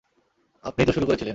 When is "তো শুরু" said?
0.85-1.05